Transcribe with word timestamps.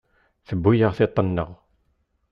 Tewwi-aɣ 0.47 0.93
tiṭ-nneɣ. 0.97 1.49